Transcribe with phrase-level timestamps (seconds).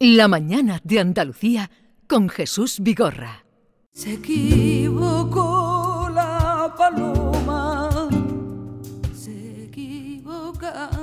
[0.00, 1.72] La mañana de Andalucía
[2.06, 3.44] con Jesús Vigorra.
[3.92, 8.08] Se equivocó la paloma,
[9.12, 11.00] se equivocaba,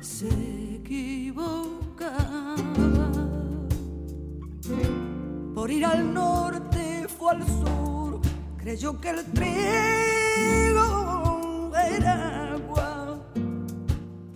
[0.00, 0.30] se
[0.76, 2.16] equivocaba.
[5.54, 8.18] Por ir al norte fue al sur,
[8.56, 10.10] creyó que el trigo
[11.76, 13.22] era agua,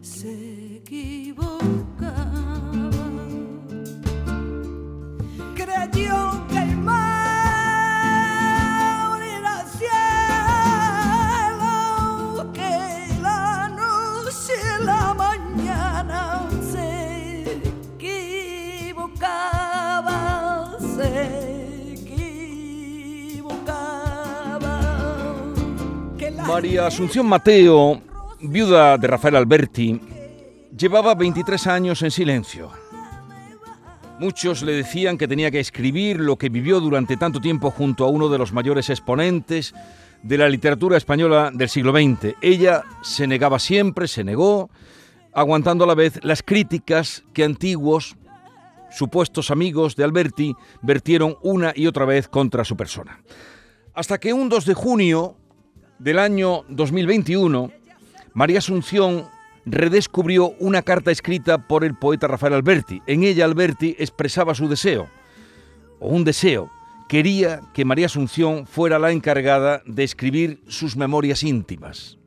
[0.03, 1.16] se equivocaba.
[26.56, 28.01] María Asunción Mateo,
[28.41, 30.01] viuda de Rafael Alberti,
[30.74, 32.70] llevaba 23 años en silencio.
[34.19, 38.09] Muchos le decían que tenía que escribir lo que vivió durante tanto tiempo junto a
[38.09, 39.74] uno de los mayores exponentes
[40.23, 42.34] de la literatura española del siglo XX.
[42.40, 44.71] Ella se negaba siempre, se negó,
[45.34, 48.16] aguantando a la vez las críticas que antiguos,
[48.90, 53.21] supuestos amigos de Alberti vertieron una y otra vez contra su persona.
[53.93, 55.37] Hasta que un 2 de junio
[55.99, 57.71] del año 2021,
[58.35, 59.25] María Asunción
[59.65, 63.02] redescubrió una carta escrita por el poeta Rafael Alberti.
[63.07, 65.09] En ella Alberti expresaba su deseo,
[65.99, 66.71] o un deseo.
[67.09, 72.19] Quería que María Asunción fuera la encargada de escribir sus memorias íntimas.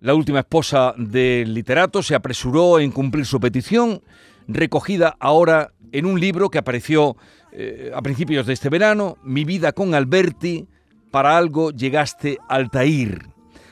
[0.00, 4.02] La última esposa del literato se apresuró en cumplir su petición,
[4.46, 7.16] recogida ahora en un libro que apareció
[7.52, 10.66] eh, a principios de este verano, Mi vida con Alberti,
[11.14, 13.28] para algo llegaste Altair.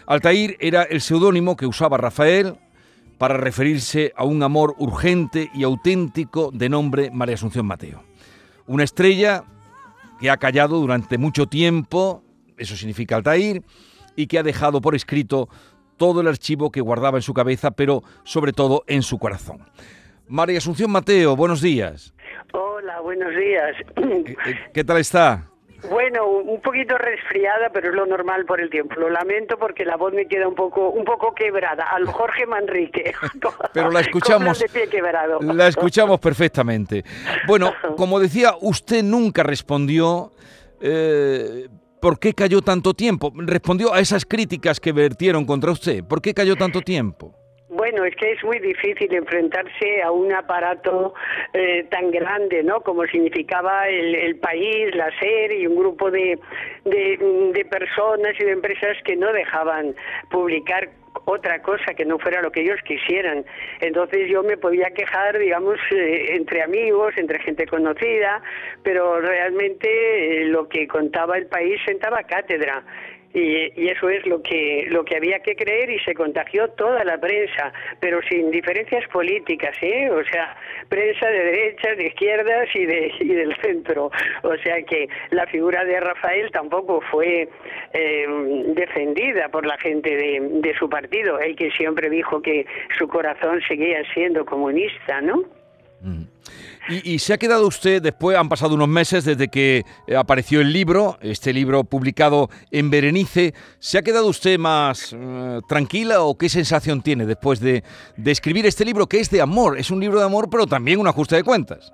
[0.07, 2.55] Altair era el seudónimo que usaba Rafael
[3.19, 8.05] para referirse a un amor urgente y auténtico de nombre María Asunción Mateo.
[8.69, 9.43] Una estrella
[10.21, 12.23] que ha callado durante mucho tiempo,
[12.59, 13.65] eso significa Altair,
[14.15, 15.49] y que ha dejado por escrito
[15.97, 19.69] todo el archivo que guardaba en su cabeza, pero sobre todo en su corazón.
[20.29, 22.15] María Asunción Mateo, buenos días.
[22.53, 23.75] Hola, buenos días.
[23.97, 25.52] Eh, eh, ¿Qué tal está?
[25.91, 28.95] Bueno, un poquito resfriada, pero es lo normal por el tiempo.
[28.97, 31.85] Lo lamento porque la voz me queda un poco, un poco quebrada.
[31.91, 33.13] Al Jorge Manrique.
[33.73, 34.59] Pero la escuchamos.
[34.59, 35.41] De pie quebrado.
[35.41, 37.05] La escuchamos perfectamente.
[37.47, 40.33] Bueno, como decía, usted nunca respondió.
[40.81, 41.69] eh,
[42.01, 43.33] ¿Por qué cayó tanto tiempo?
[43.37, 46.03] Respondió a esas críticas que vertieron contra usted.
[46.03, 47.33] ¿Por qué cayó tanto tiempo?
[47.75, 51.15] Bueno, es que es muy difícil enfrentarse a un aparato
[51.55, 52.83] eh, tan grande, ¿no?
[52.83, 56.39] Como significaba el, el país, la SER y un grupo de,
[56.85, 59.95] de, personas y de empresas que no dejaban
[60.31, 60.91] publicar
[61.25, 63.47] otra cosa que no fuera lo que ellos quisieran.
[63.81, 68.43] Entonces yo me podía quejar, digamos, eh, entre amigos, entre gente conocida,
[68.83, 72.85] pero realmente eh, lo que contaba el país sentaba cátedra.
[73.35, 77.19] Y, eso es lo que lo que había que creer y se contagió toda la
[77.19, 80.11] prensa, pero sin diferencias políticas, ¿eh?
[80.11, 80.57] O sea,
[80.89, 84.11] prensa de derechas, de izquierdas y de y del centro.
[84.43, 87.49] O sea que la figura de Rafael tampoco fue
[87.93, 88.27] eh,
[88.75, 92.67] defendida por la gente de, de su partido, el que siempre dijo que
[92.99, 95.45] su corazón seguía siendo comunista, ¿no?
[96.03, 96.25] Mm.
[96.89, 100.73] Y, se ha quedado usted, después han pasado unos meses desde que eh, apareció el
[100.73, 106.49] libro, este libro publicado en Berenice, ¿se ha quedado usted más eh, tranquila o qué
[106.49, 107.85] sensación tiene después de,
[108.17, 109.79] de escribir este libro que es de amor?
[109.79, 111.93] Es un libro de amor, pero también un ajuste de cuentas.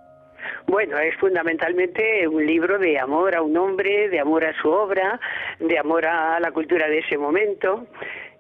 [0.67, 5.19] Bueno, es fundamentalmente un libro de amor a un hombre, de amor a su obra,
[5.61, 7.87] de amor a la cultura de ese momento.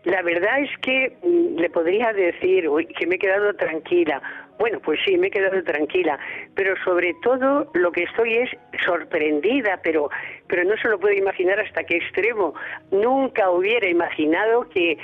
[0.05, 4.23] La verdad es que mm, le podría decir que me he quedado tranquila.
[4.59, 6.19] Bueno, pues sí, me he quedado tranquila,
[6.55, 8.51] pero sobre todo lo que estoy es
[8.85, 10.11] sorprendida, pero
[10.49, 12.55] pero no se lo puedo imaginar hasta qué extremo.
[12.91, 14.99] Nunca hubiera imaginado que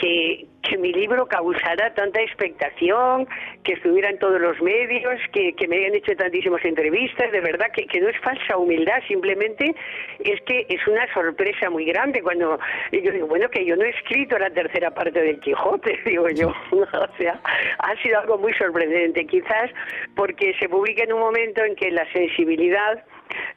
[0.00, 3.26] que, que mi libro causara tanta expectación,
[3.64, 7.86] que estuviera en todos los medios, que, me hayan hecho tantísimas entrevistas, de verdad que,
[7.86, 9.74] que, no es falsa humildad, simplemente
[10.20, 12.58] es que es una sorpresa muy grande cuando
[12.92, 16.48] yo digo, bueno, que yo no he escrito la tercera parte del Quijote, digo yo,
[16.70, 17.40] o sea,
[17.78, 19.70] ha sido algo muy sorprendente, quizás
[20.14, 23.04] porque se publica en un momento en que la sensibilidad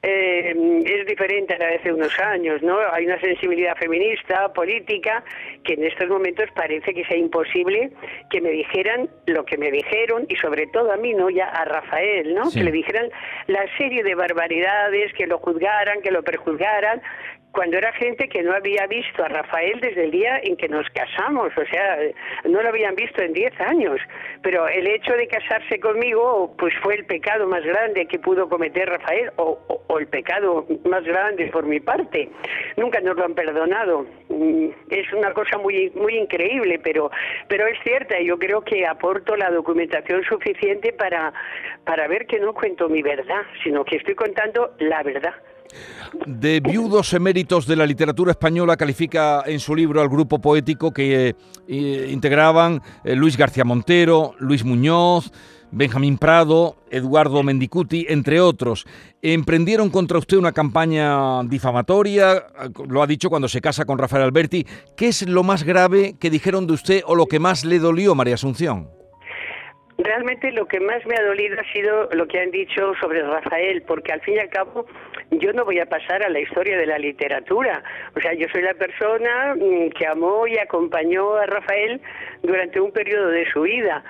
[0.01, 2.77] eh, es diferente a la de hace unos años, ¿no?
[2.91, 5.23] Hay una sensibilidad feminista, política,
[5.63, 7.91] que en estos momentos parece que sea imposible
[8.29, 11.29] que me dijeran lo que me dijeron y sobre todo a mí, ¿no?
[11.29, 12.45] Ya a Rafael, ¿no?
[12.45, 12.59] Sí.
[12.59, 13.09] Que le dijeran
[13.47, 17.01] la serie de barbaridades, que lo juzgaran, que lo prejuzgaran,
[17.53, 20.89] cuando era gente que no había visto a Rafael desde el día en que nos
[20.89, 21.99] casamos, o sea,
[22.45, 23.99] no lo habían visto en 10 años,
[24.41, 28.89] pero el hecho de casarse conmigo, pues fue el pecado más grande que pudo cometer
[28.89, 29.59] Rafael, o,
[29.99, 32.27] el pecado más grande por mi parte.
[32.75, 34.07] Nunca nos lo han perdonado.
[34.29, 37.11] Mm, es una cosa muy, muy increíble, pero,
[37.47, 41.31] pero es cierta, yo creo que aporto la documentación suficiente para,
[41.85, 45.35] para ver que no cuento mi verdad, sino que estoy contando la verdad.
[46.25, 51.35] De viudos eméritos de la literatura española califica en su libro al grupo poético que
[51.67, 55.31] eh, integraban eh, Luis García Montero, Luis Muñoz,
[55.71, 58.85] Benjamín Prado, Eduardo Mendicuti, entre otros.
[59.23, 62.45] Emprendieron contra usted una campaña difamatoria,
[62.87, 64.67] lo ha dicho cuando se casa con Rafael Alberti.
[64.95, 68.13] ¿Qué es lo más grave que dijeron de usted o lo que más le dolió,
[68.13, 69.02] María Asunción?
[70.03, 73.83] Realmente lo que más me ha dolido ha sido lo que han dicho sobre Rafael,
[73.83, 74.85] porque al fin y al cabo
[75.31, 77.81] yo no voy a pasar a la historia de la literatura.
[78.13, 82.01] O sea, yo soy la persona mm, que amó y acompañó a Rafael
[82.41, 84.03] durante un periodo de su vida.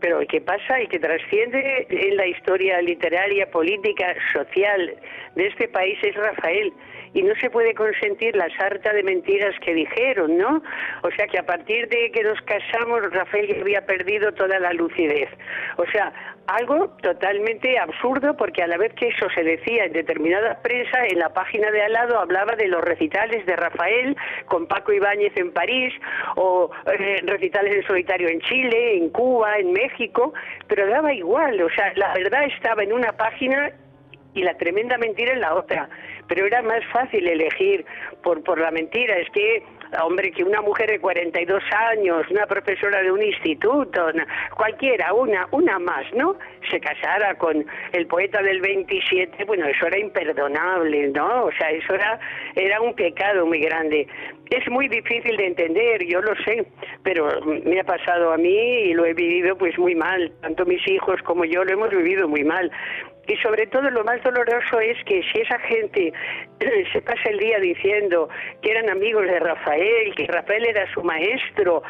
[0.00, 4.96] Pero el que pasa y que trasciende en la historia literaria, política, social
[5.34, 6.72] de este país es Rafael
[7.14, 10.62] y no se puede consentir la sarta de mentiras que dijeron, ¿no?
[11.02, 15.30] O sea que a partir de que nos casamos, Rafael había perdido toda la lucidez.
[15.76, 16.12] O sea,
[16.46, 21.18] algo totalmente absurdo porque a la vez que eso se decía en determinada prensa, en
[21.18, 24.16] la página de al lado hablaba de los recitales de Rafael
[24.46, 25.94] con Paco Ibáñez en París
[26.36, 30.34] o eh, recitales en solitario en Chile, en Cuba, en México,
[30.66, 33.72] pero daba igual, o sea, la verdad estaba en una página
[34.34, 35.88] y la tremenda mentira en la otra.
[36.28, 37.84] Pero era más fácil elegir
[38.22, 39.16] por, por la mentira.
[39.18, 39.62] Es que,
[40.02, 41.62] hombre, que una mujer de 42
[41.92, 44.06] años, una profesora de un instituto,
[44.56, 46.36] cualquiera, una, una más, ¿no?
[46.70, 51.44] Se casara con el poeta del 27, bueno, eso era imperdonable, ¿no?
[51.44, 52.18] O sea, eso era,
[52.54, 54.06] era un pecado muy grande.
[54.50, 56.66] Es muy difícil de entender, yo lo sé,
[57.02, 57.28] pero
[57.64, 60.32] me ha pasado a mí y lo he vivido pues muy mal.
[60.42, 62.70] Tanto mis hijos como yo lo hemos vivido muy mal.
[63.26, 66.12] Y sobre todo lo más doloroso es que si esa gente
[66.92, 68.28] se pasa el día diciendo
[68.62, 71.82] que eran amigos de Rafael, que Rafael era su maestro,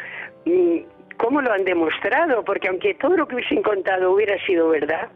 [0.45, 0.79] mm,
[1.17, 2.45] ¿cómo lo han demostrado?
[2.45, 5.09] Porque aunque todo lo que hubiesen contado hubiera sido verdad,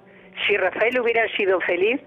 [0.47, 2.01] si Rafael hubiera sido feliz,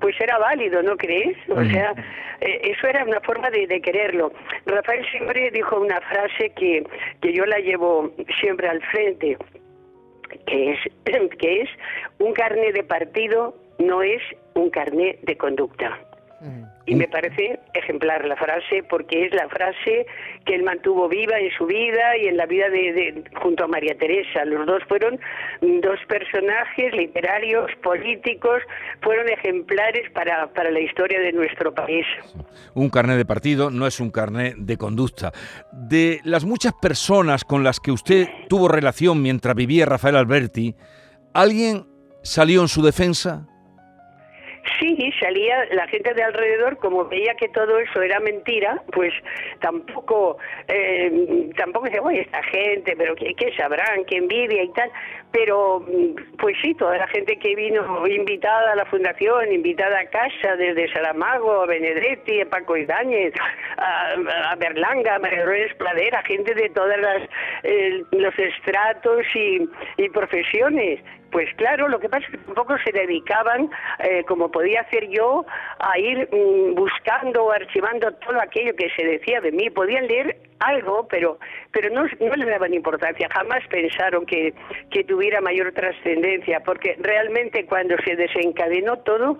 [0.00, 1.36] pues era válido, ¿no crees?
[1.48, 1.94] O sea,
[2.40, 4.30] eh, eso era una forma de, de, quererlo.
[4.66, 6.84] Rafael siempre dijo una frase que,
[7.22, 9.38] que yo la llevo siempre al frente
[10.46, 10.78] que es,
[11.38, 11.70] que es
[12.18, 14.22] un carné de partido, no es
[14.54, 15.98] un carné de conducta.
[16.86, 20.06] Y me parece ejemplar la frase porque es la frase
[20.44, 23.98] que él mantuvo viva en su vida y en la vida de, junto a María
[23.98, 24.44] Teresa.
[24.44, 25.18] Los dos fueron
[25.60, 28.62] dos personajes literarios, políticos,
[29.02, 32.06] fueron ejemplares para, para la historia de nuestro país.
[32.74, 35.32] Un carnet de partido no es un carnet de conducta.
[35.72, 40.76] De las muchas personas con las que usted tuvo relación mientras vivía Rafael Alberti,
[41.34, 41.84] ¿alguien
[42.22, 43.48] salió en su defensa?
[44.80, 45.05] Sí,
[45.72, 49.12] la gente de alrededor, como veía que todo eso era mentira, pues
[49.60, 50.38] tampoco,
[50.68, 54.04] eh, tampoco decía, oye, esta gente, pero ¿qué, ¿qué, sabrán?
[54.06, 54.90] ¿Qué envidia y tal?
[55.32, 60.06] Pero, mm, pues sí, toda la gente que vino invitada a la fundación, invitada a
[60.06, 63.34] casa, desde Saramago, a Benedetti, a Paco Idáñez,
[63.76, 65.44] a, Berlanga, a María
[65.78, 66.96] Pladera, gente de todos
[67.62, 71.00] eh, los estratos y, y profesiones.
[71.36, 75.44] Pues claro, lo que pasa es que tampoco se dedicaban, eh, como podía hacer yo,
[75.78, 79.68] a ir mm, buscando o archivando todo aquello que se decía de mí.
[79.68, 81.38] Podían leer algo, pero
[81.72, 83.28] pero no, no le daban importancia.
[83.32, 84.54] Jamás pensaron que,
[84.90, 89.38] que tuviera mayor trascendencia, porque realmente cuando se desencadenó todo,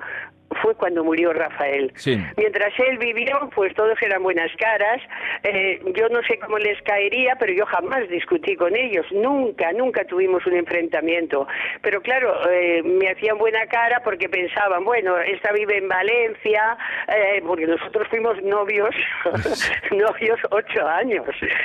[0.63, 1.93] fue cuando murió Rafael.
[2.37, 5.03] Mientras él vivió, pues todos eran buenas caras.
[5.43, 9.07] Eh, yo no sé cómo les caería, pero yo jamás discutí con ellos.
[9.13, 11.47] Nunca, nunca tuvimos un enfrentamiento.
[11.83, 16.77] Pero claro, eh, me hacían buena cara porque pensaban, bueno, esta vive en Valencia,
[17.09, 18.95] eh, porque nosotros fuimos novios,
[19.91, 21.06] novios ocho años.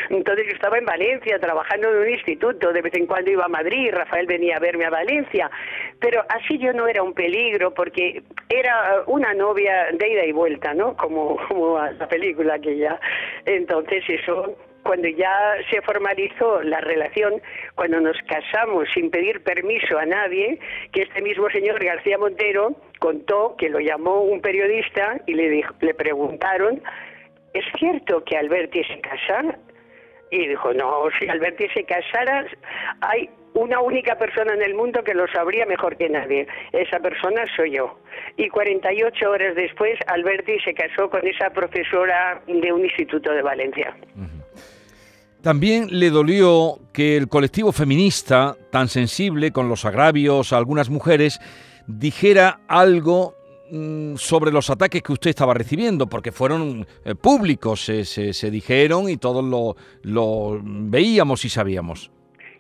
[0.10, 3.50] Entonces yo estaba en Valencia trabajando en un instituto, de vez en cuando iba a
[3.50, 5.50] Madrid, Rafael venía a verme a Valencia.
[6.00, 10.74] Pero así yo no era un peligro porque era una novia de ida y vuelta,
[10.74, 10.96] ¿no?
[10.96, 13.00] Como, como la película que ya.
[13.46, 17.42] Entonces eso cuando ya se formalizó la relación,
[17.76, 20.60] cuando nos casamos sin pedir permiso a nadie,
[20.92, 25.74] que este mismo señor García Montero contó que lo llamó un periodista y le, dijo,
[25.82, 26.82] le preguntaron,
[27.54, 29.58] ¿es cierto que Alberti se casa?
[30.32, 32.46] Y dijo, no, si Alberti se casara,
[33.02, 36.48] hay una única persona en el mundo que lo sabría mejor que nadie.
[36.72, 38.00] Esa persona soy yo.
[38.38, 43.96] Y 48 horas después, Alberti se casó con esa profesora de un instituto de Valencia.
[45.42, 51.42] También le dolió que el colectivo feminista, tan sensible con los agravios a algunas mujeres,
[51.88, 53.34] dijera algo
[54.18, 59.18] sobre los ataques que usted estaba recibiendo, porque fueron eh, públicos, se, se, dijeron y
[59.18, 62.12] todos lo, lo veíamos y sabíamos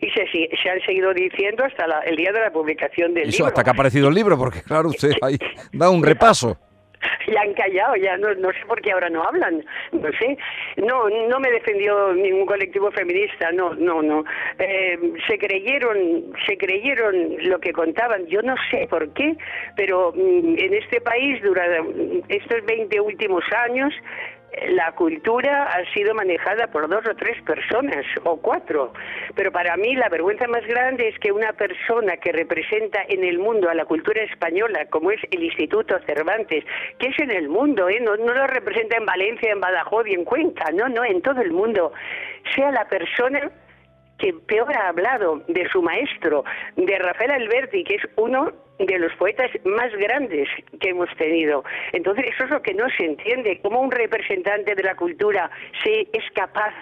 [0.01, 3.47] y se, se, han seguido diciendo hasta el día de la publicación del Eso, libro.
[3.47, 5.37] hasta que ha aparecido el libro, porque claro, usted ahí
[5.71, 6.57] da un repaso.
[7.27, 10.37] ya han callado, ya no, no sé por qué ahora no hablan, no sé.
[10.77, 14.23] No, no me defendió ningún colectivo feminista, no, no, no.
[14.59, 19.35] Eh, se creyeron, se creyeron lo que contaban, yo no sé por qué,
[19.75, 23.93] pero mm, en este país durante estos 20 últimos años
[24.69, 28.93] la cultura ha sido manejada por dos o tres personas o cuatro,
[29.35, 33.39] pero para mí la vergüenza más grande es que una persona que representa en el
[33.39, 36.65] mundo a la cultura española, como es el Instituto Cervantes,
[36.99, 37.99] que es en el mundo, ¿eh?
[38.01, 41.41] no, no lo representa en Valencia, en Badajoz y en Cuenca, no, no, en todo
[41.41, 41.93] el mundo,
[42.53, 43.51] sea la persona
[44.21, 46.43] que peor ha hablado de su maestro,
[46.75, 50.47] de Rafael Alberti, que es uno de los poetas más grandes
[50.79, 51.63] que hemos tenido.
[51.91, 55.49] Entonces, eso es lo que no se entiende, cómo un representante de la cultura
[55.83, 56.73] se es capaz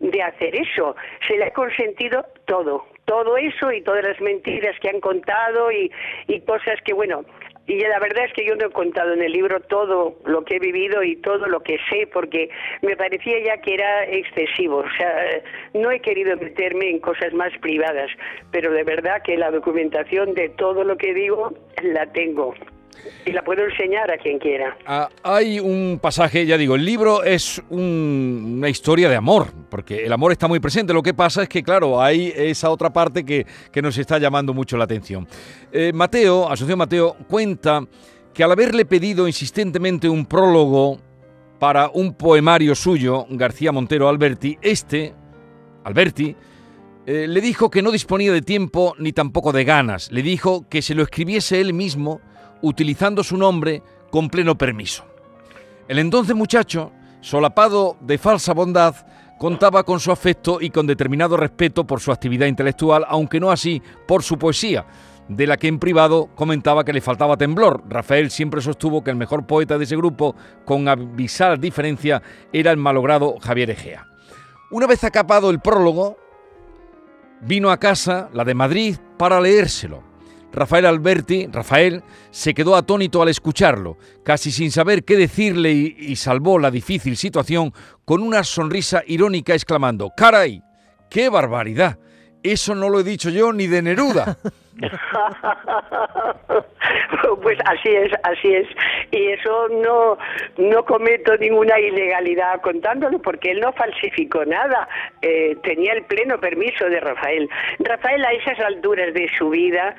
[0.00, 0.96] de hacer eso.
[1.28, 5.92] Se le ha consentido todo, todo eso y todas las mentiras que han contado y,
[6.28, 7.24] y cosas que, bueno,
[7.66, 10.56] y la verdad es que yo no he contado en el libro todo lo que
[10.56, 12.48] he vivido y todo lo que sé, porque
[12.82, 14.78] me parecía ya que era excesivo.
[14.78, 15.42] O sea,
[15.74, 18.10] no he querido meterme en cosas más privadas,
[18.52, 22.54] pero de verdad que la documentación de todo lo que digo la tengo
[23.26, 24.76] y la puedo enseñar a quien quiera.
[24.86, 30.12] Ah, hay un pasaje, ya digo, el libro es una historia de amor, porque el
[30.12, 30.92] amor está muy presente.
[30.92, 33.46] Lo que pasa es que, claro, hay esa otra parte que,
[33.82, 35.26] nos está llamando mucho la atención.
[35.72, 37.82] Eh, Mateo, Asociación Mateo, cuenta
[38.32, 40.98] que al haberle pedido insistentemente un prólogo
[41.58, 45.14] para un poemario suyo, García Montero Alberti, este,
[45.84, 46.36] Alberti,
[47.06, 50.10] eh, le dijo que no disponía de tiempo ni tampoco de ganas.
[50.10, 52.20] Le dijo que se lo escribiese él mismo
[52.62, 55.04] utilizando su nombre con pleno permiso.
[55.88, 58.94] El entonces muchacho, solapado de falsa bondad,
[59.38, 63.82] contaba con su afecto y con determinado respeto por su actividad intelectual, aunque no así
[64.06, 64.86] por su poesía,
[65.28, 67.82] de la que en privado comentaba que le faltaba temblor.
[67.88, 70.34] Rafael siempre sostuvo que el mejor poeta de ese grupo,
[70.64, 72.22] con abisal diferencia,
[72.52, 74.06] era el malogrado Javier Egea.
[74.70, 76.16] Una vez acabado el prólogo,
[77.42, 80.02] vino a casa, la de Madrid, para leérselo.
[80.52, 86.58] Rafael Alberti, Rafael, se quedó atónito al escucharlo, casi sin saber qué decirle y, salvó
[86.58, 87.72] la difícil situación
[88.04, 90.62] con una sonrisa irónica exclamando, ¡Caray!
[91.10, 91.98] ¡Qué barbaridad!
[92.42, 94.38] Eso no lo he dicho yo ni de Neruda.
[97.42, 98.68] pues así es, así es.
[99.10, 100.16] Y eso no,
[100.58, 104.86] no cometo ninguna ilegalidad contándolo porque él no falsificó nada.
[105.22, 107.48] Eh, tenía el pleno permiso de Rafael.
[107.80, 109.96] Rafael a esas alturas de su vida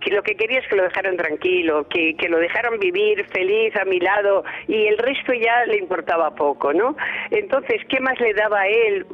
[0.00, 3.74] que lo que quería es que lo dejaran tranquilo, que, que lo dejaran vivir feliz
[3.76, 6.96] a mi lado y el resto ya le importaba poco, ¿no?
[7.30, 9.06] Entonces, ¿qué más le daba a él?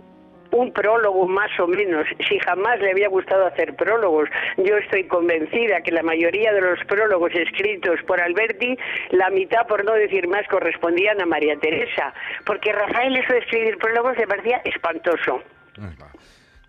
[0.54, 4.28] un prólogo más o menos, si jamás le había gustado hacer prólogos.
[4.56, 8.78] Yo estoy convencida que la mayoría de los prólogos escritos por Alberti,
[9.10, 12.14] la mitad, por no decir más, correspondían a María Teresa,
[12.46, 15.42] porque Rafael eso de escribir prólogos le parecía espantoso.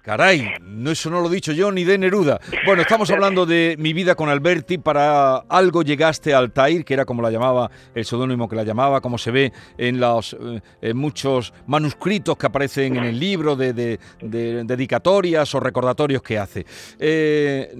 [0.05, 2.39] Caray, no, eso no lo he dicho yo ni de Neruda.
[2.63, 4.77] Bueno, estamos hablando de mi vida con Alberti.
[4.77, 9.01] Para algo llegaste al Tair, que era como la llamaba, el seudónimo que la llamaba,
[9.01, 10.37] como se ve en los
[10.79, 16.67] eh, muchos manuscritos que aparecen en el libro de, dedicatorias o recordatorios que hace.
[16.99, 17.73] Eh,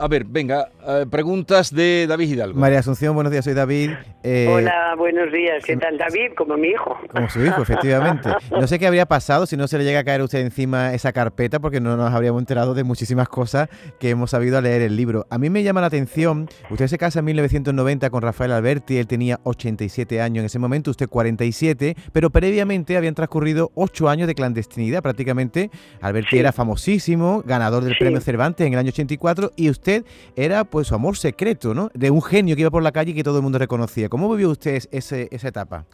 [0.00, 2.58] a ver, venga, eh, preguntas de David Hidalgo.
[2.58, 3.90] María Asunción, buenos días, soy David.
[4.24, 5.62] Hola, buenos días.
[5.64, 6.32] ¿Qué tal, David?
[6.36, 6.96] Como mi hijo.
[7.10, 8.30] Como su hijo, efectivamente.
[8.50, 10.94] No sé qué habría pasado si no se le llega a caer a usted encima
[10.94, 14.82] esa carpeta porque no nos habríamos enterado de muchísimas cosas que hemos sabido al leer
[14.82, 15.26] el libro.
[15.28, 19.06] A mí me llama la atención, usted se casa en 1990 con Rafael Alberti, él
[19.06, 24.34] tenía 87 años en ese momento, usted 47, pero previamente habían transcurrido 8 años de
[24.34, 25.70] clandestinidad prácticamente.
[26.00, 29.83] Alberti era famosísimo, ganador del premio Cervantes en el año 84 y usted
[30.36, 31.90] era pues su amor secreto, ¿no?
[31.94, 34.08] De un genio que iba por la calle y que todo el mundo reconocía.
[34.08, 35.86] ¿Cómo vivió usted ese, esa etapa?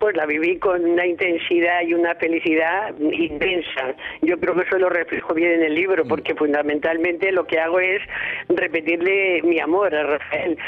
[0.00, 3.94] pues la viví con una intensidad y una felicidad intensa.
[4.22, 6.08] Yo creo que eso lo reflejo bien en el libro, mm.
[6.08, 8.00] porque fundamentalmente lo que hago es
[8.48, 10.58] repetirle mi amor a Rafael.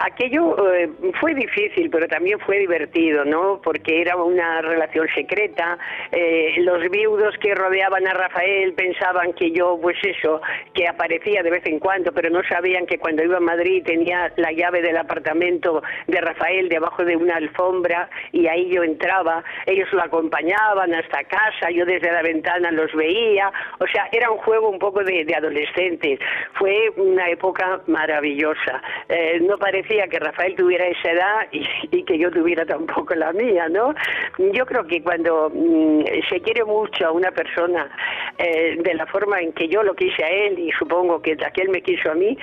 [0.00, 0.90] Aquello eh,
[1.20, 3.60] fue difícil, pero también fue divertido, ¿no?
[3.62, 5.78] Porque era una relación secreta.
[6.10, 10.40] Eh, los viudos que rodeaban a Rafael pensaban que yo, pues eso,
[10.72, 14.32] que aparecía de vez en cuando, pero no sabían que cuando iba a Madrid tenía
[14.36, 19.44] la llave del apartamento de Rafael debajo de una alfombra y ahí yo entraba.
[19.66, 23.52] Ellos lo acompañaban hasta casa, yo desde la ventana los veía.
[23.78, 26.18] O sea, era un juego un poco de, adolescentes.
[26.54, 28.82] Fue una época maravillosa.
[29.08, 33.68] Eh, no parecía que Rafael tuviera esa edad y, que yo tuviera tampoco la mía,
[33.68, 33.94] ¿no?
[34.38, 37.90] Yo creo que cuando mm, se quiere mucho a una persona
[38.38, 41.68] eh, de la forma en que yo lo quise a él y supongo que aquel
[41.70, 42.38] me quiso a mí,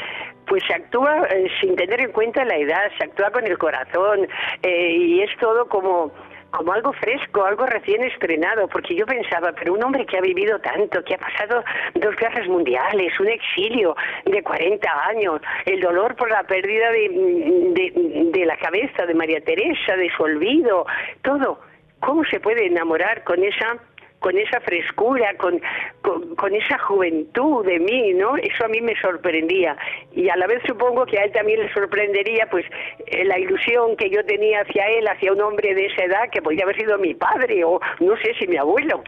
[0.45, 4.27] pues se actúa eh, sin tener en cuenta la edad, se actúa con el corazón
[4.63, 6.11] eh, y es todo como
[6.51, 10.59] como algo fresco, algo recién estrenado, porque yo pensaba, pero un hombre que ha vivido
[10.59, 11.63] tanto, que ha pasado
[11.95, 18.45] dos guerras mundiales, un exilio de 40 años, el dolor por la pérdida de, de,
[18.45, 20.85] la cabeza de María Teresa, de su olvido,
[21.21, 21.59] todo,
[21.99, 23.77] ¿cómo se puede enamorar con esa
[24.19, 25.61] con esa frescura, con,
[26.01, 28.35] con, esa juventud de mí, ¿no?
[28.37, 29.77] Eso a mí me sorprendía.
[30.13, 32.65] Y a la vez supongo que a él también le sorprendería, pues,
[33.05, 36.41] eh, la ilusión que yo tenía hacia él, hacia un hombre de esa edad, que
[36.41, 39.03] podría haber sido mi padre o no sé si mi abuelo.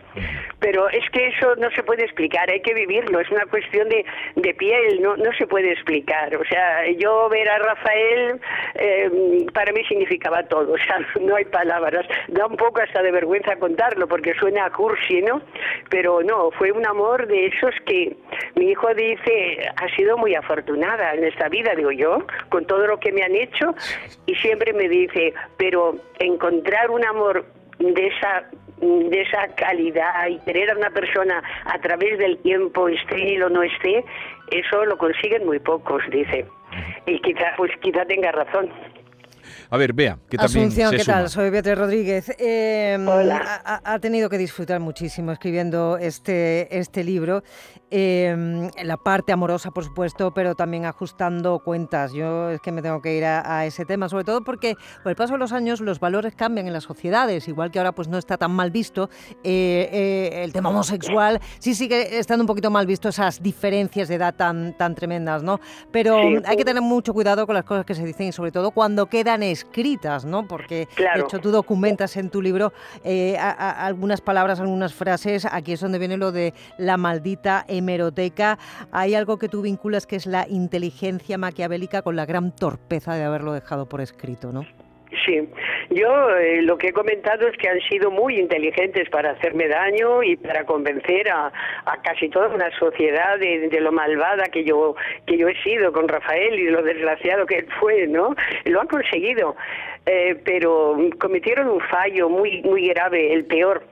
[0.60, 4.06] Pero es que eso no se puede explicar, hay que vivirlo, es una cuestión de,
[4.36, 6.36] de piel, no, no se puede explicar.
[6.36, 8.39] O sea, yo ver a Rafael,
[8.75, 9.10] eh,
[9.54, 12.06] para mí significaba todo, o sea, no hay palabras.
[12.28, 15.41] Da un poco hasta de vergüenza contarlo, porque suena a curso ¿no?
[15.89, 18.15] Pero no, fue un amor de esos que
[18.56, 23.00] mi hijo dice, ha sido muy afortunada en esta vida, digo yo, con todo lo
[23.00, 23.74] que me han hecho,
[24.25, 27.46] y siempre me dice, pero encontrar un amor
[27.79, 28.50] de esa
[28.82, 33.62] de esa calidad y tener a una persona a través del tiempo, esté o no
[33.62, 34.06] esté,
[34.51, 36.46] eso lo consiguen muy pocos, dice.
[37.06, 38.70] Y quizá, pues quizá tenga razón.
[39.72, 41.30] A ver, vea, que también Asunción, ¿qué tal?
[41.30, 42.36] Soy Beatriz Rodríguez.
[42.40, 47.44] Em, ha, tenido que disfrutar muchísimo escribiendo este, este libro.
[47.92, 52.14] Em, la parte amorosa, por supuesto, pero también ajustando cuentas.
[52.14, 55.16] Yo es que me tengo que ir a, ese tema, sobre todo porque con el
[55.16, 58.18] paso de los años los valores cambian en las sociedades, igual que ahora pues no
[58.18, 59.10] está tan mal visto
[59.44, 64.16] eh, eh, el tema homosexual, sí sigue estando un poquito mal visto esas diferencias de
[64.16, 65.60] edad tan, tan tremendas, ¿no?
[65.92, 68.72] Pero hay que tener mucho cuidado con las cosas que se dicen y sobre todo
[68.72, 70.48] cuando quedan escritas, ¿no?
[70.48, 75.46] Porque de hecho tú documentas en tu libro eh, algunas palabras, algunas frases.
[75.46, 78.57] Aquí es donde viene lo de la maldita hemeroteca.
[78.92, 83.24] Hay algo que tú vinculas que es la inteligencia maquiavélica con la gran torpeza de
[83.24, 84.66] haberlo dejado por escrito, ¿no?
[85.25, 85.50] Sí,
[85.89, 90.22] yo eh, lo que he comentado es que han sido muy inteligentes para hacerme daño
[90.22, 91.51] y para convencer a,
[92.03, 94.95] casi toda una sociedad de, lo malvada que yo
[95.25, 98.35] que yo he sido con Rafael y de lo desgraciado que él fue, ¿no?
[98.65, 99.55] Lo han conseguido,
[100.05, 103.83] eh, pero cometieron un fallo muy muy grave, el peor,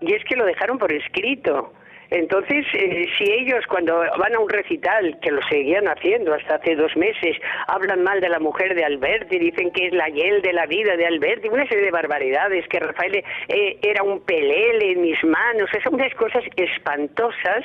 [0.00, 1.72] y es que lo dejaron por escrito.
[2.10, 6.76] Entonces, eh, si ellos cuando van a un recital, que lo seguían haciendo hasta hace
[6.76, 10.52] dos meses, hablan mal de la mujer de Alberti, dicen que es la hiel de
[10.52, 15.02] la vida de Alberti, una serie de barbaridades, que Rafael eh, era un pelele en
[15.02, 17.64] mis manos, son unas cosas espantosas.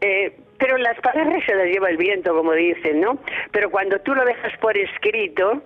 [0.00, 3.18] Eh, pero las palabras se las lleva el viento, como dicen, ¿no?
[3.52, 5.62] Pero cuando tú lo dejas por escrito,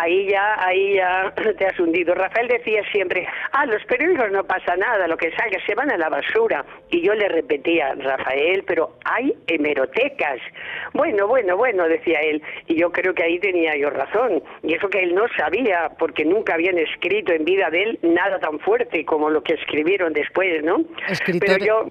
[0.00, 2.14] ahí ya, ahí ya te has hundido.
[2.14, 5.96] Rafael decía siempre, ah, los periódicos no pasa nada, lo que salga se van a
[5.96, 6.64] la basura.
[6.90, 10.40] Y yo le repetía, Rafael, pero hay hemerotecas.
[10.92, 12.42] Bueno, bueno, bueno, decía él.
[12.66, 14.42] Y yo creo que ahí tenía yo razón.
[14.62, 18.38] Y eso que él no sabía, porque nunca habían escrito en vida de él nada
[18.38, 20.84] tan fuerte como lo que escribieron después, ¿no?
[21.40, 21.86] Pero yo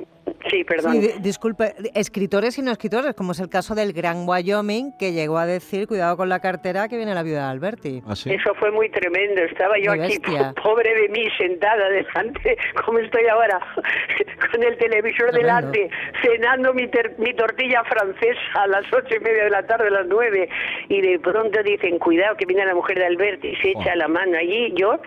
[0.47, 1.01] Sí, perdón.
[1.21, 5.45] disculpe, escritores y no escritores, como es el caso del Gran Wyoming, que llegó a
[5.45, 8.01] decir, cuidado con la cartera, que viene la viuda de Alberti.
[8.07, 9.41] ¿Ah, Eso fue muy tremendo.
[9.43, 10.19] Estaba yo aquí,
[10.63, 13.59] pobre de mí, sentada delante, como estoy ahora,
[14.51, 15.89] con el televisor delante,
[16.21, 20.07] cenando mi, mi tortilla francesa a las ocho y media de la tarde, a las
[20.07, 20.47] nueve,
[20.87, 23.97] y de pronto dicen, cuidado, que viene la mujer de Alberti, y se echa oh.
[23.97, 24.73] la mano allí.
[24.75, 24.99] Yo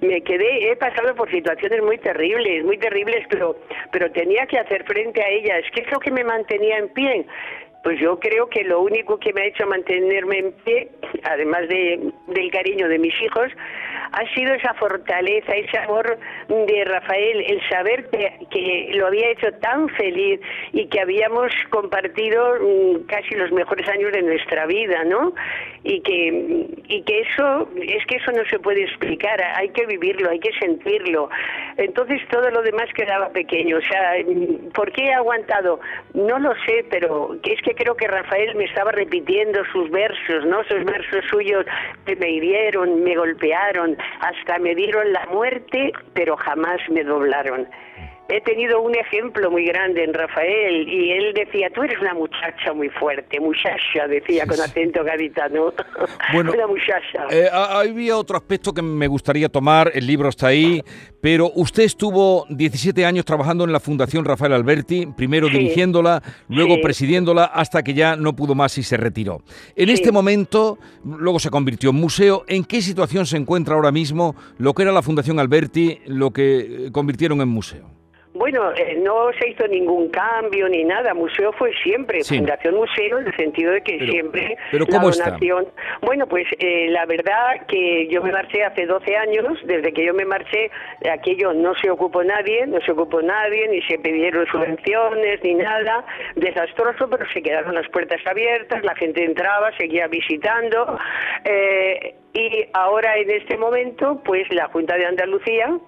[0.00, 3.56] me quedé, he pasado por situaciones muy terribles, muy terribles, pero,
[3.92, 5.64] pero tenía que hacer frente a ellas.
[5.74, 7.26] ¿Qué es lo que me mantenía en pie?
[7.82, 10.88] Pues yo creo que lo único que me ha hecho mantenerme en pie,
[11.24, 13.50] además de, del cariño de mis hijos,
[14.12, 19.88] ha sido esa fortaleza, ese amor de Rafael, el saber que, lo había hecho tan
[19.90, 20.40] feliz
[20.72, 25.32] y que habíamos compartido mm, casi los mejores años de nuestra vida, ¿no?
[25.84, 30.30] Y que, y que eso, es que eso no se puede explicar, hay que vivirlo,
[30.30, 31.30] hay que sentirlo.
[31.76, 33.78] Entonces todo lo demás quedaba pequeño.
[33.78, 34.14] O sea,
[34.74, 35.80] ¿por qué he aguantado?
[36.14, 40.62] No lo sé, pero es que creo que Rafael me estaba repitiendo sus versos, ¿no?
[40.64, 41.64] Sus versos suyos
[42.06, 47.68] que me hirieron, me golpearon, hasta me dieron la muerte, pero jamás me doblaron
[48.30, 52.72] he tenido un ejemplo muy grande en Rafael y él decía, tú eres una muchacha
[52.72, 55.72] muy fuerte, muchacha, decía con acento gaditano.
[56.32, 57.26] Bueno, una muchacha.
[57.30, 60.82] Eh, había otro aspecto que me gustaría tomar, el libro está ahí,
[61.20, 67.44] pero usted estuvo 17 años trabajando en la Fundación Rafael Alberti, primero dirigiéndola, luego presidiéndola,
[67.44, 69.42] hasta que ya no pudo más y se retiró.
[69.74, 72.44] En este momento, luego se convirtió en museo.
[72.46, 76.90] ¿En qué situación se encuentra ahora mismo lo que era la Fundación Alberti, lo que
[76.92, 77.99] convirtieron en museo?
[78.40, 81.12] Bueno, eh, no se hizo ningún cambio ni nada.
[81.12, 85.66] Museo fue siempre Fundación Museo en el sentido de que siempre pero la donación.
[86.00, 89.58] Bueno, pues eh, la verdad que yo me marché hace 12 años.
[89.64, 90.70] Desde que yo me marché,
[91.12, 96.02] aquello no se ocupó nadie, no se ocupó nadie, ni se pidieron subvenciones ni nada.
[96.36, 100.98] Desastroso, pero se quedaron las puertas abiertas, la gente entraba, seguía visitando.
[101.44, 105.78] Eh, y ahora en este momento, pues la Junta de Andalucía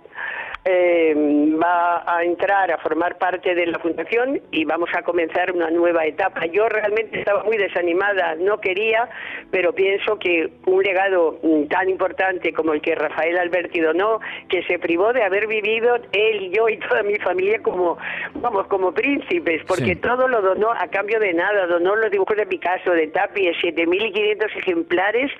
[0.64, 1.14] eh,
[1.60, 6.04] va a entrar a formar parte de la fundación y vamos a comenzar una nueva
[6.04, 6.46] etapa.
[6.46, 9.08] Yo realmente estaba muy desanimada, no quería,
[9.50, 14.62] pero pienso que un legado mm, tan importante como el que Rafael Alberti donó, que
[14.64, 17.98] se privó de haber vivido él y yo y toda mi familia como,
[18.34, 22.46] vamos, como príncipes, porque todo lo donó a cambio de nada, donó los dibujos de
[22.46, 25.30] Picasso, de Tapie, 7.500 ejemplares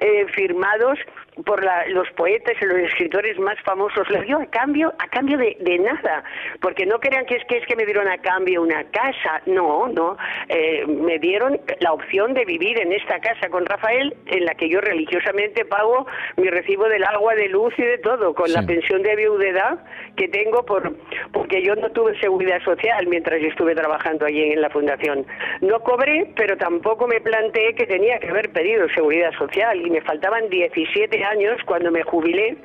[0.00, 0.98] eh, firmados
[1.44, 6.24] por los poetas y los escritores más famosos, dio a cambio, a cambio de, nada,
[6.60, 9.88] porque no crean que es que es que me dieron a cambio una casa, no,
[9.88, 10.16] no,
[10.48, 14.68] eh, me dieron la opción de vivir en esta casa con Rafael, en la que
[14.68, 16.06] yo religiosamente pago
[16.36, 19.78] mi recibo del agua, de luz y de todo, con la pensión de viudedad
[20.16, 20.92] que tengo por
[21.32, 25.26] porque yo no tuve seguridad social mientras estuve trabajando allí en la fundación.
[25.60, 30.00] No cobré, pero tampoco me planteé que tenía que haber pedido seguridad social y me
[30.02, 32.56] faltaban 17 años cuando me jubilé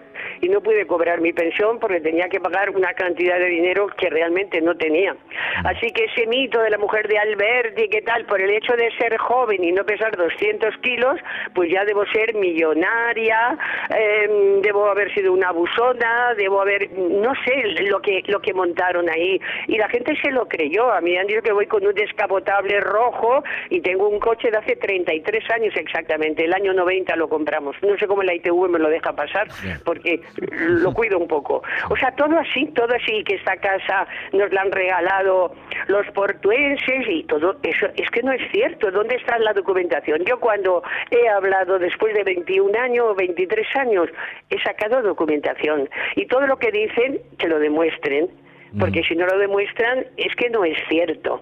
[0.42, 4.10] y no pude cobrar mi pensión porque tenía que pagar una cantidad de dinero que
[4.10, 5.16] realmente no tenía.
[5.64, 8.26] Así que ese mito de la mujer de Alberti, ¿qué tal?
[8.26, 11.20] Por el hecho de ser joven y no pesar 200 kilos,
[11.54, 13.58] pues ya debo ser millonaria,
[13.90, 19.10] em, debo haber sido una abusona, debo haber, no sé lo que, lo que montaron
[19.10, 19.40] ahí.
[19.68, 20.92] Y la gente se lo creyó.
[20.92, 24.58] A mí han dicho que voy con un descapotable rojo y tengo un coche de
[24.58, 26.46] hace 33 años exactamente.
[26.46, 27.76] El año 90 lo compramos.
[27.82, 29.48] No sé cómo la ITV me lo deja pasar,
[29.84, 30.07] porque
[30.50, 31.64] lo cuido un poco.
[31.90, 35.54] O sea, todo así, todo así, que esta casa nos la han regalado
[35.88, 38.92] los portuenses y todo eso, es que no es cierto.
[38.92, 40.24] ¿Dónde está la documentación?
[40.26, 44.10] Yo cuando he hablado después de 21 años o 23 años,
[44.50, 48.30] he sacado documentación y todo lo que dicen, que lo demuestren,
[48.80, 51.42] porque si no lo demuestran, es que no es cierto.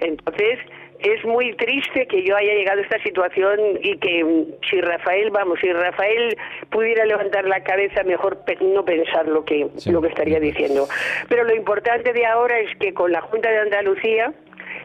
[0.00, 0.58] Entonces,
[1.04, 5.30] es muy triste que yo haya llegado a esta situación y que mm, si Rafael,
[5.30, 6.36] vamos, si Rafael
[6.70, 10.88] pudiera levantar la cabeza, mejor no pensar lo que, lo que estaría diciendo.
[11.28, 14.32] Pero lo importante de ahora es que con la Junta de Andalucía,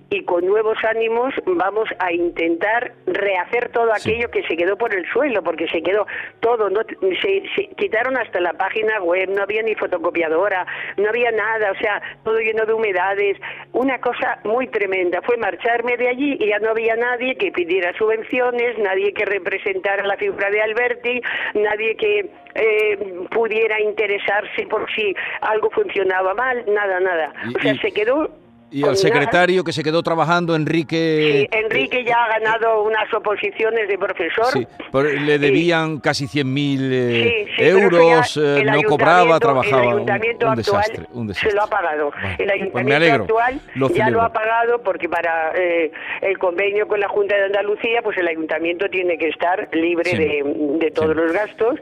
[0.09, 5.05] y con nuevos ánimos vamos a intentar rehacer todo aquello que se quedó por el
[5.11, 6.07] suelo, porque se quedó
[6.39, 6.81] todo, no
[7.21, 10.65] se, quitaron hasta la página web, no había ni fotocopiadora,
[10.97, 13.37] no había nada, o sea, todo lleno de humedades,
[13.73, 15.21] una cosa muy tremenda.
[15.21, 20.05] Fue marcharme de allí y ya no había nadie que pidiera subvenciones, nadie que representara
[20.05, 21.21] la figura de Alberti,
[21.53, 22.97] nadie que eh,
[23.29, 27.33] pudiera interesarse por si algo funcionaba mal, nada, nada.
[27.55, 28.29] O sea, se quedó
[28.71, 31.47] y el secretario que se quedó trabajando, Enrique...
[31.51, 34.47] Sí, Enrique ya ha ganado unas oposiciones de profesor.
[34.53, 39.83] Sí, le debían casi 100.000 eh, euros, eh, no cobraba, trabajaba.
[39.83, 42.11] El ayuntamiento un, desastre, se lo ha pagado.
[42.37, 43.61] el pues ayuntamiento actual
[43.95, 48.17] ya lo ha pagado porque para eh, el convenio con la Junta de Andalucía, pues
[48.17, 51.79] el ayuntamiento tiene que estar libre de, todos los gastos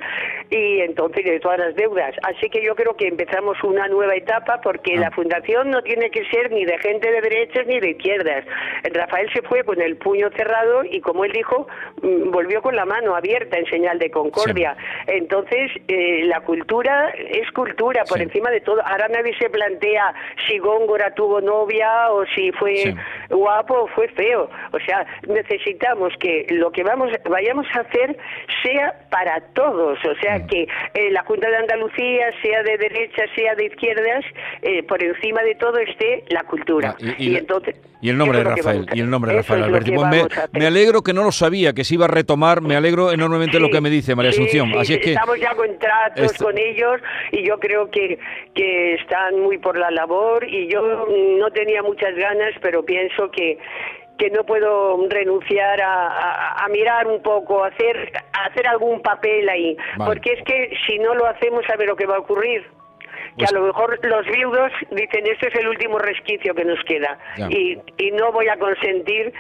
[0.50, 2.14] y entonces de todas las deudas.
[2.24, 5.02] Así que yo creo que empezamos una nueva etapa porque ah.
[5.02, 8.46] la fundación no tiene que ser ni de gente de derechas ni de izquierdas.
[8.94, 11.68] Rafael se fue con el puño cerrado y, como él dijo,
[12.02, 14.76] mm, volvió con la mano abierta en señal de concordia.
[15.08, 18.82] Entonces, eh, la cultura es cultura por encima de todo.
[18.86, 20.14] Ahora nadie se plantea
[20.48, 22.96] si Góngora tuvo novia o si fue
[23.30, 24.50] guapo o fue feo.
[24.72, 28.18] O sea, necesitamos que lo que vamos vayamos a hacer
[28.64, 29.98] sea para todos.
[30.06, 34.24] O sea, que eh, la Junta de Andalucía, sea de derecha, sea de izquierdas,
[34.62, 36.96] eh, por encima de todo esté la cultura.
[37.02, 39.92] Ah, y, entonces, y el nombre de Rafael, y el nombre de Rafael Alberti.
[39.92, 40.08] Pues
[40.54, 43.70] me, alegro que no lo sabía, que se iba a retomar, me alegro enormemente lo
[43.70, 44.74] que me dice María Asunción.
[44.78, 48.20] Así es que estamos ya con tratos con ellos y yo creo que,
[48.54, 51.08] que están muy por la labor y yo
[51.40, 53.58] no tenía muchas ganas, pero pienso que
[54.18, 60.34] que no puedo renunciar a, mirar un poco, a hacer, hacer algún papel ahí, porque
[60.34, 62.66] es que si no lo hacemos, a ver lo que va a ocurrir
[63.38, 66.84] que a pues lo mejor los viudos dicen este es el último resquicio que nos
[66.86, 69.32] queda y, y no voy a consentir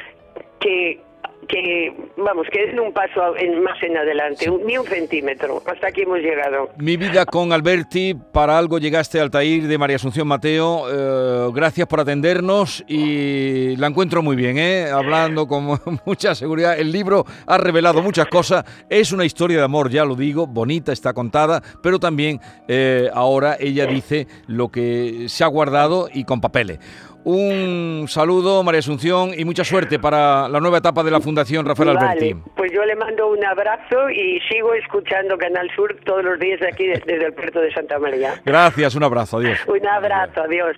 [0.59, 0.99] que
[1.47, 5.62] que, vamos, que es un paso más en adelante, ni un centímetro.
[5.65, 6.69] Hasta aquí hemos llegado.
[6.77, 10.86] Mi vida con Alberti, para algo llegaste al Tair de María Asunción Mateo.
[10.89, 14.89] Eh, gracias por atendernos y la encuentro muy bien, ¿eh?
[14.89, 16.77] hablando con mucha seguridad.
[16.77, 18.65] El libro ha revelado muchas cosas.
[18.89, 23.57] Es una historia de amor, ya lo digo, bonita, está contada, pero también eh, ahora
[23.60, 26.79] ella dice lo que se ha guardado y con papeles.
[27.29, 31.89] Un saludo, María Asunción, y mucha suerte para la nueva etapa de la Fundación Rafael
[31.89, 32.33] Alberti.
[32.55, 36.69] Pues yo le mando un abrazo y sigo escuchando Canal Sur todos los días de
[36.69, 38.35] aquí desde el puerto de Santa María.
[38.45, 39.59] Gracias, un abrazo, adiós.
[39.67, 40.77] Un abrazo, adiós.